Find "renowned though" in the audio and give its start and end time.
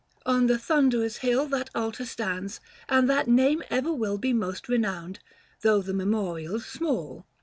4.67-5.83